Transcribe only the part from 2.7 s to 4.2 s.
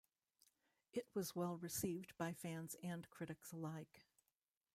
and critics alike.